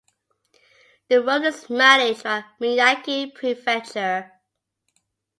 The 1.09 1.21
road 1.21 1.43
is 1.43 1.69
managed 1.69 2.23
by 2.23 2.43
Miyagi 2.59 3.35
Prefecture. 3.35 4.31